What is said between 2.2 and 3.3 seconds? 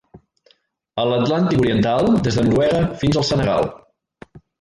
des de Noruega fins al